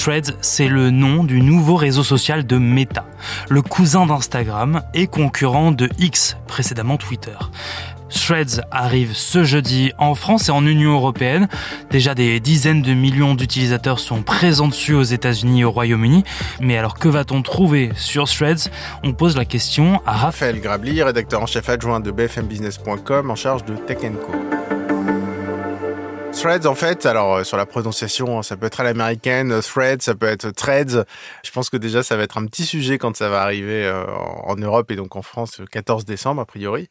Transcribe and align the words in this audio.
Threads, 0.00 0.36
c'est 0.40 0.68
le 0.68 0.90
nom 0.90 1.24
du 1.24 1.40
nouveau 1.40 1.76
réseau 1.76 2.04
social 2.04 2.46
de 2.46 2.58
Meta, 2.58 3.04
le 3.48 3.62
cousin 3.62 4.06
d'Instagram 4.06 4.82
et 4.94 5.06
concurrent 5.06 5.72
de 5.72 5.88
X, 5.98 6.36
précédemment 6.46 6.96
Twitter. 6.96 7.36
Threads 8.08 8.60
arrive 8.70 9.14
ce 9.14 9.44
jeudi 9.44 9.92
en 9.98 10.14
France 10.14 10.48
et 10.48 10.52
en 10.52 10.64
Union 10.66 10.92
européenne. 10.92 11.48
Déjà 11.90 12.14
des 12.14 12.38
dizaines 12.40 12.82
de 12.82 12.94
millions 12.94 13.34
d'utilisateurs 13.34 13.98
sont 13.98 14.22
présents 14.22 14.68
dessus 14.68 14.94
aux 14.94 15.02
États-Unis 15.02 15.60
et 15.60 15.64
au 15.64 15.70
Royaume-Uni. 15.70 16.24
Mais 16.60 16.78
alors 16.78 16.94
que 16.94 17.08
va-t-on 17.08 17.42
trouver 17.42 17.90
sur 17.96 18.28
Threads? 18.28 18.70
On 19.02 19.12
pose 19.12 19.36
la 19.36 19.44
question 19.44 20.00
à 20.06 20.12
Raphaël 20.12 20.60
Grabli, 20.60 21.02
rédacteur 21.02 21.42
en 21.42 21.46
chef 21.46 21.68
adjoint 21.68 22.00
de 22.00 22.10
bfmbusiness.com 22.10 23.30
en 23.30 23.36
charge 23.36 23.64
de 23.64 23.74
Tech 23.74 23.98
Co. 23.98 24.55
Threads, 26.36 26.66
en 26.66 26.74
fait, 26.74 27.06
alors 27.06 27.36
euh, 27.36 27.44
sur 27.44 27.56
la 27.56 27.64
prononciation, 27.64 28.42
ça 28.42 28.58
peut 28.58 28.66
être 28.66 28.80
à 28.80 28.84
l'américaine, 28.84 29.52
euh, 29.52 29.62
Threads, 29.62 30.02
ça 30.02 30.14
peut 30.14 30.26
être 30.26 30.50
Threads. 30.50 31.06
Je 31.42 31.50
pense 31.50 31.70
que 31.70 31.78
déjà, 31.78 32.02
ça 32.02 32.14
va 32.14 32.24
être 32.24 32.36
un 32.36 32.44
petit 32.44 32.66
sujet 32.66 32.98
quand 32.98 33.16
ça 33.16 33.30
va 33.30 33.40
arriver 33.40 33.86
euh, 33.86 34.04
en 34.44 34.54
Europe 34.56 34.90
et 34.90 34.96
donc 34.96 35.16
en 35.16 35.22
France 35.22 35.58
le 35.58 35.66
14 35.66 36.04
décembre, 36.04 36.42
a 36.42 36.44
priori. 36.44 36.90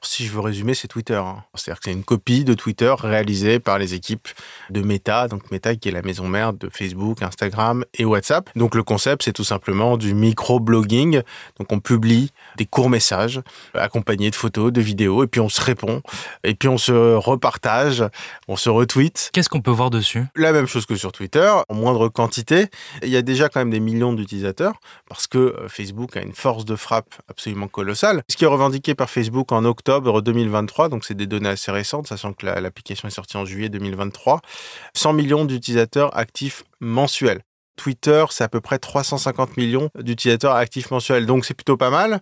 Si 0.00 0.24
je 0.24 0.30
veux 0.30 0.38
résumer, 0.38 0.74
c'est 0.74 0.86
Twitter. 0.86 1.16
Hein. 1.16 1.42
C'est-à-dire 1.56 1.80
que 1.80 1.86
c'est 1.86 1.92
une 1.92 2.04
copie 2.04 2.44
de 2.44 2.54
Twitter 2.54 2.94
réalisée 2.96 3.58
par 3.58 3.80
les 3.80 3.94
équipes 3.94 4.28
de 4.70 4.80
Meta, 4.80 5.26
donc 5.26 5.50
Meta 5.50 5.74
qui 5.74 5.88
est 5.88 5.92
la 5.92 6.02
maison 6.02 6.28
mère 6.28 6.52
de 6.52 6.68
Facebook, 6.68 7.20
Instagram 7.20 7.84
et 7.94 8.04
WhatsApp. 8.04 8.48
Donc 8.54 8.76
le 8.76 8.84
concept, 8.84 9.24
c'est 9.24 9.32
tout 9.32 9.44
simplement 9.44 9.96
du 9.96 10.14
micro-blogging. 10.14 11.22
Donc 11.58 11.72
on 11.72 11.80
publie 11.80 12.30
des 12.58 12.64
courts 12.64 12.90
messages 12.90 13.40
accompagnés 13.74 14.30
de 14.30 14.36
photos, 14.36 14.72
de 14.72 14.80
vidéos, 14.80 15.24
et 15.24 15.26
puis 15.26 15.40
on 15.40 15.48
se 15.48 15.60
répond, 15.60 16.00
et 16.44 16.54
puis 16.54 16.68
on 16.68 16.78
se 16.78 16.92
repartage, 17.16 18.04
on 18.46 18.54
se 18.54 18.70
Qu'est-ce 19.32 19.48
qu'on 19.48 19.60
peut 19.60 19.72
voir 19.72 19.90
dessus? 19.90 20.24
La 20.36 20.52
même 20.52 20.66
chose 20.66 20.86
que 20.86 20.94
sur 20.94 21.10
Twitter, 21.10 21.52
en 21.68 21.74
moindre 21.74 22.08
quantité. 22.08 22.66
Il 23.02 23.08
y 23.08 23.16
a 23.16 23.22
déjà 23.22 23.48
quand 23.48 23.58
même 23.58 23.70
des 23.70 23.80
millions 23.80 24.12
d'utilisateurs 24.12 24.74
parce 25.08 25.26
que 25.26 25.38
euh, 25.38 25.68
Facebook 25.68 26.16
a 26.16 26.22
une 26.22 26.32
force 26.32 26.64
de 26.64 26.76
frappe 26.76 27.12
absolument 27.28 27.66
colossale. 27.66 28.22
Ce 28.30 28.36
qui 28.36 28.44
est 28.44 28.48
revendiqué 28.48 28.94
par 28.94 29.10
Facebook 29.10 29.50
en 29.50 29.64
octobre 29.64 30.22
2023, 30.22 30.90
donc 30.90 31.04
c'est 31.04 31.14
des 31.14 31.26
données 31.26 31.48
assez 31.48 31.72
récentes, 31.72 32.06
sachant 32.06 32.34
que 32.34 32.46
l'application 32.46 33.08
est 33.08 33.10
sortie 33.10 33.36
en 33.36 33.44
juillet 33.44 33.68
2023. 33.68 34.40
100 34.94 35.12
millions 35.12 35.44
d'utilisateurs 35.44 36.16
actifs 36.16 36.62
mensuels. 36.78 37.42
Twitter, 37.76 38.24
c'est 38.30 38.44
à 38.44 38.48
peu 38.48 38.60
près 38.60 38.78
350 38.78 39.56
millions 39.56 39.90
d'utilisateurs 39.98 40.54
actifs 40.54 40.92
mensuels, 40.92 41.26
donc 41.26 41.44
c'est 41.44 41.54
plutôt 41.54 41.76
pas 41.76 41.90
mal. 41.90 42.20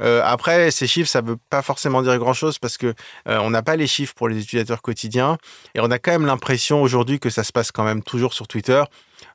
Euh, 0.00 0.22
après, 0.24 0.70
ces 0.70 0.86
chiffres, 0.86 1.08
ça 1.08 1.22
ne 1.22 1.28
veut 1.28 1.38
pas 1.50 1.62
forcément 1.62 2.02
dire 2.02 2.18
grand-chose 2.18 2.58
parce 2.58 2.76
que 2.76 2.94
euh, 3.28 3.38
on 3.38 3.50
n'a 3.50 3.62
pas 3.62 3.76
les 3.76 3.86
chiffres 3.86 4.14
pour 4.14 4.28
les 4.28 4.40
utilisateurs 4.40 4.82
quotidiens 4.82 5.38
et 5.74 5.80
on 5.80 5.90
a 5.90 5.98
quand 5.98 6.12
même 6.12 6.26
l'impression 6.26 6.82
aujourd'hui 6.82 7.20
que 7.20 7.30
ça 7.30 7.44
se 7.44 7.52
passe 7.52 7.70
quand 7.70 7.84
même 7.84 8.02
toujours 8.02 8.34
sur 8.34 8.48
Twitter. 8.48 8.82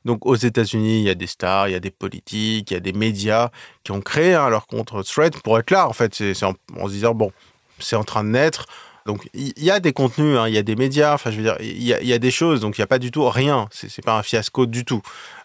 Donc 0.04 0.26
aux 0.26 0.36
États-Unis, 0.36 1.00
il 1.00 1.04
y 1.04 1.10
a 1.10 1.14
des 1.14 1.26
stars, 1.26 1.68
il 1.68 1.72
y 1.72 1.74
a 1.74 1.80
des 1.80 1.90
politiques, 1.90 2.70
il 2.70 2.74
y 2.74 2.76
a 2.76 2.80
des 2.80 2.92
médias 2.92 3.50
qui 3.84 3.92
ont 3.92 4.00
créé 4.00 4.34
hein, 4.34 4.48
leur 4.48 4.66
compte 4.66 4.92
Thread 5.04 5.40
pour 5.42 5.58
être 5.58 5.70
là. 5.70 5.88
En 5.88 5.92
fait, 5.92 6.14
c'est 6.14 6.44
en, 6.44 6.54
se 6.86 6.92
disant 6.92 7.14
bon, 7.14 7.32
c'est 7.78 7.96
en 7.96 8.04
train 8.04 8.24
de 8.24 8.30
naître. 8.30 8.66
Donc 9.06 9.28
il 9.32 9.52
y 9.56 9.70
a 9.70 9.80
des 9.80 9.92
contenus, 9.92 10.38
hein, 10.38 10.46
il 10.46 10.54
y 10.54 10.58
a 10.58 10.62
des 10.62 10.76
médias, 10.76 11.14
enfin 11.14 11.30
je 11.30 11.36
veux 11.36 11.42
dire, 11.42 11.56
il 11.60 11.82
y, 11.82 11.86
y, 11.86 12.12
a 12.12 12.18
des 12.18 12.30
choses, 12.30 12.60
donc 12.60 12.76
il 12.76 12.82
n'y 12.82 12.84
a 12.84 12.86
pas 12.86 12.98
du 12.98 13.10
tout 13.10 13.28
rien. 13.28 13.66
C'est 13.72 14.04
pas 14.04 14.16
un 14.18 14.22
fiasco 14.22 14.66
du 14.66 14.84
tout. 14.84 15.00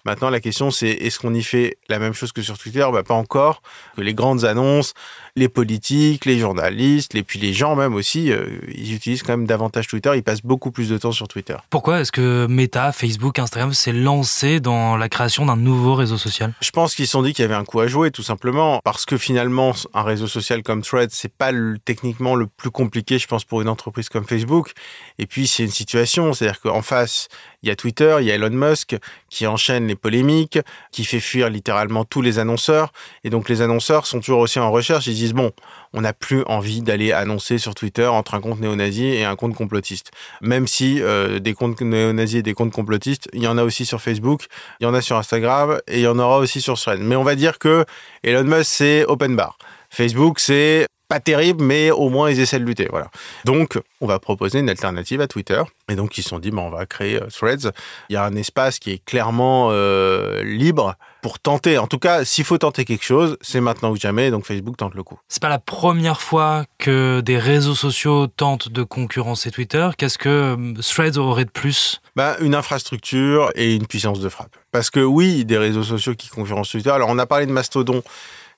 Maintenant, 0.05 0.29
la 0.29 0.39
question, 0.39 0.71
c'est 0.71 0.89
est-ce 0.89 1.19
qu'on 1.19 1.33
y 1.33 1.41
fait 1.41 1.77
la 1.89 1.99
même 1.99 2.13
chose 2.13 2.31
que 2.31 2.41
sur 2.41 2.57
Twitter? 2.57 2.85
Bah, 2.91 3.03
Pas 3.03 3.15
encore. 3.15 3.61
Les 3.97 4.13
grandes 4.13 4.45
annonces, 4.45 4.93
les 5.35 5.49
politiques, 5.49 6.25
les 6.25 6.39
journalistes, 6.39 7.15
et 7.15 7.23
puis 7.23 7.39
les 7.39 7.53
gens 7.53 7.75
même 7.75 7.93
aussi, 7.95 8.31
euh, 8.31 8.45
ils 8.73 8.93
utilisent 8.93 9.23
quand 9.23 9.33
même 9.33 9.47
davantage 9.47 9.87
Twitter. 9.87 10.11
Ils 10.15 10.23
passent 10.23 10.43
beaucoup 10.43 10.71
plus 10.71 10.89
de 10.89 10.97
temps 10.97 11.11
sur 11.11 11.27
Twitter. 11.27 11.55
Pourquoi 11.69 12.01
est-ce 12.01 12.11
que 12.11 12.45
Meta, 12.47 12.91
Facebook, 12.91 13.39
Instagram 13.39 13.73
s'est 13.73 13.91
lancé 13.91 14.59
dans 14.59 14.95
la 14.95 15.09
création 15.09 15.45
d'un 15.45 15.57
nouveau 15.57 15.95
réseau 15.95 16.17
social? 16.17 16.53
Je 16.61 16.69
pense 16.69 16.95
qu'ils 16.95 17.05
se 17.05 17.11
sont 17.11 17.23
dit 17.23 17.33
qu'il 17.33 17.43
y 17.43 17.45
avait 17.45 17.55
un 17.55 17.65
coup 17.65 17.79
à 17.79 17.87
jouer, 17.87 18.11
tout 18.11 18.23
simplement, 18.23 18.79
parce 18.83 19.05
que 19.05 19.17
finalement, 19.17 19.73
un 19.93 20.03
réseau 20.03 20.27
social 20.27 20.63
comme 20.63 20.83
Thread, 20.83 21.09
c'est 21.11 21.33
pas 21.33 21.51
le, 21.51 21.79
techniquement 21.79 22.35
le 22.35 22.47
plus 22.47 22.71
compliqué, 22.71 23.19
je 23.19 23.27
pense, 23.27 23.43
pour 23.43 23.61
une 23.61 23.69
entreprise 23.69 24.07
comme 24.09 24.25
Facebook. 24.25 24.71
Et 25.19 25.25
puis, 25.25 25.47
c'est 25.47 25.63
une 25.63 25.69
situation, 25.69 26.33
c'est-à-dire 26.33 26.61
qu'en 26.61 26.81
face, 26.81 27.27
il 27.65 27.69
y 27.69 27.71
a 27.71 27.75
Twitter, 27.75 28.17
il 28.21 28.27
y 28.27 28.31
a 28.31 28.35
Elon 28.35 28.51
Musk 28.51 28.95
qui 29.29 29.47
enchaîne 29.47 29.87
les 29.87 29.95
polémiques, 29.95 30.59
qui 30.91 31.03
fait 31.03 31.19
fuir 31.19 31.49
littéralement 31.49 32.05
tous 32.05 32.21
les 32.21 32.37
annonceurs. 32.37 32.93
Et 33.23 33.31
donc 33.31 33.49
les 33.49 33.61
annonceurs 33.61 34.05
sont 34.05 34.19
toujours 34.19 34.39
aussi 34.39 34.59
en 34.59 34.71
recherche. 34.71 35.07
Ils 35.07 35.15
disent, 35.15 35.33
bon, 35.33 35.51
on 35.91 36.01
n'a 36.01 36.13
plus 36.13 36.43
envie 36.45 36.81
d'aller 36.81 37.11
annoncer 37.11 37.57
sur 37.57 37.73
Twitter 37.73 38.05
entre 38.05 38.35
un 38.35 38.39
compte 38.39 38.59
néo-nazi 38.59 39.05
et 39.05 39.25
un 39.25 39.35
compte 39.35 39.55
complotiste. 39.55 40.11
Même 40.41 40.67
si 40.67 41.01
euh, 41.01 41.39
des 41.39 41.55
comptes 41.55 41.81
néo-nazis 41.81 42.39
et 42.39 42.43
des 42.43 42.53
comptes 42.53 42.71
complotistes, 42.71 43.27
il 43.33 43.41
y 43.41 43.47
en 43.47 43.57
a 43.57 43.63
aussi 43.63 43.85
sur 43.85 43.99
Facebook, 43.99 44.45
il 44.79 44.83
y 44.83 44.87
en 44.87 44.93
a 44.93 45.01
sur 45.01 45.17
Instagram 45.17 45.79
et 45.87 45.97
il 45.97 46.03
y 46.03 46.07
en 46.07 46.19
aura 46.19 46.37
aussi 46.37 46.61
sur 46.61 46.79
Thread. 46.79 46.99
Mais 46.99 47.15
on 47.15 47.23
va 47.23 47.33
dire 47.33 47.57
que 47.57 47.83
Elon 48.23 48.43
Musk, 48.43 48.65
c'est 48.65 49.05
open 49.05 49.35
bar. 49.35 49.57
Facebook, 49.89 50.39
c'est 50.39 50.85
pas 51.07 51.19
terrible, 51.19 51.63
mais 51.63 51.91
au 51.91 52.09
moins 52.09 52.29
ils 52.29 52.39
essaient 52.39 52.59
de 52.59 52.65
lutter. 52.65 52.87
Voilà. 52.89 53.09
Donc, 53.45 53.79
on 54.01 54.07
va 54.07 54.19
proposer 54.19 54.59
une 54.59 54.69
alternative 54.69 55.21
à 55.21 55.27
Twitter. 55.27 55.61
Et 55.89 55.95
donc, 55.95 56.17
ils 56.17 56.23
se 56.23 56.29
sont 56.29 56.39
dit, 56.39 56.51
on 56.55 56.69
va 56.69 56.85
créer 56.85 57.21
euh, 57.21 57.27
Threads. 57.27 57.71
Il 58.09 58.13
y 58.13 58.15
a 58.15 58.23
un 58.23 58.35
espace 58.35 58.79
qui 58.79 58.91
est 58.91 59.05
clairement 59.05 59.69
euh, 59.71 60.43
libre 60.43 60.95
pour 61.21 61.39
tenter. 61.39 61.77
En 61.77 61.87
tout 61.87 61.99
cas, 61.99 62.25
s'il 62.25 62.43
faut 62.43 62.57
tenter 62.57 62.85
quelque 62.85 63.03
chose, 63.03 63.37
c'est 63.41 63.61
maintenant 63.61 63.91
ou 63.91 63.95
jamais. 63.95 64.31
Donc, 64.31 64.45
Facebook 64.45 64.77
tente 64.77 64.95
le 64.95 65.03
coup. 65.03 65.19
C'est 65.27 65.41
pas 65.41 65.49
la 65.49 65.59
première 65.59 66.21
fois 66.21 66.65
que 66.77 67.21
des 67.21 67.37
réseaux 67.37 67.75
sociaux 67.75 68.27
tentent 68.27 68.69
de 68.69 68.83
concurrencer 68.83 69.51
Twitter. 69.51 69.89
Qu'est-ce 69.97 70.17
que 70.17 70.29
euh, 70.57 70.73
Threads 70.81 71.17
aurait 71.17 71.45
de 71.45 71.51
plus? 71.51 72.01
Bah, 72.15 72.35
Une 72.41 72.55
infrastructure 72.55 73.51
et 73.55 73.75
une 73.75 73.87
puissance 73.87 74.19
de 74.19 74.29
frappe. 74.29 74.55
Parce 74.71 74.89
que 74.89 74.99
oui, 74.99 75.45
des 75.45 75.57
réseaux 75.57 75.83
sociaux 75.83 76.15
qui 76.15 76.29
concurrencent 76.29 76.71
Twitter. 76.71 76.89
Alors, 76.89 77.09
on 77.09 77.19
a 77.19 77.25
parlé 77.25 77.45
de 77.45 77.51
Mastodon 77.51 78.03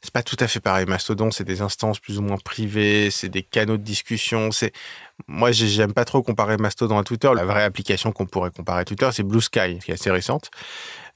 c'est 0.01 0.13
pas 0.13 0.23
tout 0.23 0.37
à 0.39 0.47
fait 0.47 0.59
pareil. 0.59 0.85
Mastodon, 0.85 1.31
c'est 1.31 1.43
des 1.43 1.61
instances 1.61 1.99
plus 1.99 2.19
ou 2.19 2.21
moins 2.21 2.37
privées, 2.37 3.09
c'est 3.11 3.29
des 3.29 3.43
canaux 3.43 3.77
de 3.77 3.83
discussion. 3.83 4.51
C'est 4.51 4.71
moi, 5.27 5.51
j'aime 5.51 5.93
pas 5.93 6.05
trop 6.05 6.21
comparer 6.21 6.57
Mastodon 6.57 6.97
à 6.97 7.03
Twitter. 7.03 7.29
La 7.35 7.45
vraie 7.45 7.63
application 7.63 8.11
qu'on 8.11 8.25
pourrait 8.25 8.51
comparer 8.51 8.81
à 8.81 8.85
Twitter, 8.85 9.09
c'est 9.11 9.23
Blue 9.23 9.41
Sky, 9.41 9.79
qui 9.83 9.91
est 9.91 9.95
assez 9.95 10.11
récente, 10.11 10.51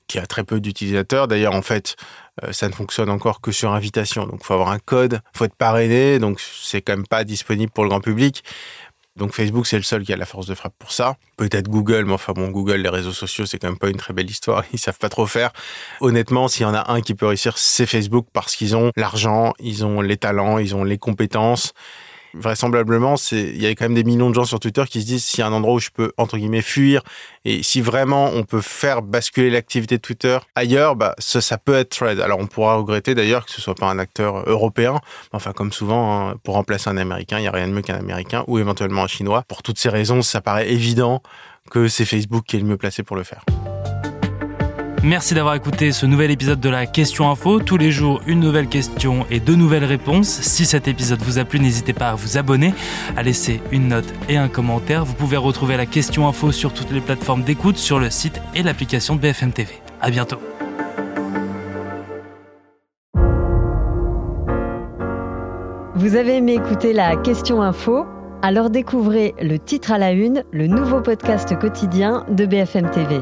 qui 0.08 0.20
a 0.20 0.26
très 0.26 0.44
peu 0.44 0.60
d'utilisateurs. 0.60 1.28
D'ailleurs, 1.28 1.54
en 1.54 1.62
fait, 1.62 1.96
euh, 2.44 2.52
ça 2.52 2.68
ne 2.68 2.74
fonctionne 2.74 3.10
encore 3.10 3.42
que 3.42 3.52
sur 3.52 3.72
invitation. 3.74 4.26
Donc, 4.26 4.44
faut 4.44 4.54
avoir 4.54 4.70
un 4.70 4.80
code, 4.80 5.22
faut 5.34 5.46
être 5.46 5.56
parrainé. 5.56 6.20
Donc, 6.20 6.40
c'est 6.40 6.82
quand 6.82 6.94
même 6.94 7.08
pas 7.08 7.24
disponible 7.24 7.72
pour 7.72 7.84
le 7.84 7.90
grand 7.90 8.02
public. 8.02 8.44
Donc 9.18 9.34
Facebook, 9.34 9.68
c'est 9.68 9.78
le 9.78 9.84
seul 9.84 10.04
qui 10.04 10.14
a 10.14 10.18
la 10.18 10.26
force 10.26 10.48
de 10.48 10.56
frappe 10.56 10.74
pour 10.80 10.92
ça. 10.92 11.18
Peut-être 11.38 11.68
Google, 11.68 12.06
mais 12.06 12.14
enfin 12.14 12.34
bon, 12.34 12.50
Google, 12.50 12.78
les 12.78 12.90
réseaux 12.90 13.12
sociaux, 13.12 13.46
c'est 13.46 13.60
quand 13.60 13.68
même 13.68 13.78
pas 13.78 13.90
une 13.90 13.98
très 13.98 14.14
belle 14.14 14.30
histoire. 14.30 14.64
Ils 14.74 14.80
savent 14.80 14.98
pas 14.98 15.10
trop 15.10 15.28
faire. 15.28 15.52
Honnêtement, 16.00 16.48
s'il 16.48 16.64
y 16.64 16.66
en 16.66 16.74
a 16.74 16.92
un 16.92 17.02
qui 17.02 17.14
peut 17.14 17.26
réussir, 17.26 17.58
c'est 17.58 17.86
Facebook 17.86 18.28
parce 18.32 18.56
qu'ils 18.56 18.76
ont 18.76 18.92
l'argent, 18.96 19.54
ils 19.60 19.86
ont 19.86 20.02
les 20.02 20.18
talents, 20.18 20.58
ils 20.58 20.76
ont 20.76 20.84
les 20.84 20.98
compétences 20.98 21.74
vraisemblablement, 22.34 23.18
c'est 23.18 23.42
il 23.42 23.62
y 23.62 23.68
a 23.68 23.70
quand 23.72 23.86
même 23.86 23.96
des 23.96 24.04
millions 24.04 24.30
de 24.30 24.36
gens 24.36 24.46
sur 24.46 24.60
Twitter 24.60 24.84
qui 24.90 25.02
se 25.02 25.06
disent 25.06 25.26
s'il 25.26 25.40
y 25.40 25.44
a 25.44 25.48
un 25.48 25.54
endroit 25.54 25.76
où 25.76 25.80
je 25.80 25.90
peux 25.94 26.12
entre 26.18 26.38
guillemets 26.38 26.62
fuir 26.62 27.02
et 27.46 27.64
si 27.64 27.82
vraiment 27.82 28.30
on 28.34 28.44
peut 28.44 28.62
faire 28.62 29.02
basculer 29.02 29.50
l'activité 29.50 29.98
de 29.98 30.02
Twitter 30.02 30.38
ailleurs, 30.56 30.96
bah 30.96 31.16
ça, 31.18 31.58
peut 31.58 31.76
être 31.76 31.90
Thread. 31.90 32.20
Alors 32.20 32.40
on 32.40 32.48
pourra 32.48 32.76
regretter 32.76 33.16
d'ailleurs 33.16 33.46
que 33.46 33.52
ce 33.52 33.62
soit 33.62 33.76
pas 33.76 33.88
un 33.88 34.00
acteur 34.00 34.50
européen, 34.50 35.00
enfin 35.32 35.52
comme 35.52 35.72
souvent 35.72 36.30
hein, 36.30 36.36
pour 36.44 36.56
remplacer 36.56 36.90
un 36.90 36.98
américain, 36.98 37.40
il 37.40 37.44
y 37.44 37.48
a 37.48 37.52
rien 37.52 37.68
de 37.68 37.74
mieux 37.74 37.82
qu'un 37.82 37.96
américain 37.96 38.44
ou 38.48 38.60
éventuellement 38.60 39.04
un 39.04 39.08
chinois. 39.08 39.44
Pour 39.48 39.64
toutes 39.64 39.80
ces 39.80 39.90
raisons, 39.90 40.22
ça 40.22 40.42
paraît 40.42 40.70
évident 40.70 41.22
que 41.70 41.88
c'est 41.88 42.06
Facebook 42.06 42.46
qui 42.48 42.58
est 42.58 42.60
le 42.60 42.66
mieux 42.66 42.78
placé 42.78 43.04
pour 43.04 43.16
le 43.16 43.24
faire. 43.24 43.44
Merci 45.04 45.34
d'avoir 45.34 45.56
écouté 45.56 45.92
ce 45.92 46.06
nouvel 46.06 46.30
épisode 46.30 46.60
de 46.60 46.70
la 46.70 46.86
Question 46.86 47.32
Info. 47.32 47.60
Tous 47.60 47.78
les 47.78 47.90
jours, 47.90 48.22
une 48.28 48.40
nouvelle 48.40 48.68
question 48.68 49.26
et 49.32 49.40
deux 49.40 49.56
nouvelles 49.56 49.84
réponses. 49.84 50.28
Si 50.28 50.64
cet 50.64 50.88
épisode 50.88 51.24
vous 51.24 51.40
a 51.40 51.44
plu, 51.44 51.60
n'hésitez 51.60 51.94
pas 51.94 52.10
à 52.10 52.16
vous 52.16 52.38
abonner, 52.38 52.76
à 53.18 53.24
laisser 53.24 53.62
une 53.72 53.88
note 53.88 54.06
et 54.30 54.38
un 54.38 54.48
commentaire. 54.48 55.04
Vous 55.04 55.16
pouvez 55.16 55.38
retrouver 55.38 55.76
la 55.76 55.88
Question 55.88 56.28
Info 56.28 56.52
sur 56.52 56.72
toutes 56.72 56.92
les 56.92 57.02
plateformes 57.02 57.42
d'écoute, 57.42 57.78
sur 57.78 57.98
le 57.98 58.12
site 58.12 58.40
et 58.54 58.62
l'application 58.62 59.16
de 59.16 59.22
BFM 59.22 59.52
TV. 59.54 59.72
À 60.02 60.12
bientôt. 60.12 60.38
Vous 65.96 66.16
avez 66.16 66.38
aimé 66.38 66.54
écouter 66.54 66.94
la 66.94 67.16
Question 67.16 67.64
Info? 67.64 68.06
Alors 68.44 68.70
découvrez 68.70 69.34
le 69.42 69.58
titre 69.58 69.92
à 69.92 69.98
la 69.98 70.12
une, 70.12 70.44
le 70.52 70.68
nouveau 70.68 71.02
podcast 71.02 71.58
quotidien 71.58 72.24
de 72.30 72.46
BFM 72.46 72.92
TV. 72.92 73.22